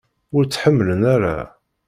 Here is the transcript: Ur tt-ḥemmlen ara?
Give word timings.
Ur 0.35 0.43
tt-ḥemmlen 0.45 1.01
ara? 1.15 1.37